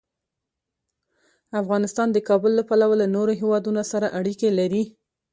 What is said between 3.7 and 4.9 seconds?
سره اړیکې لري.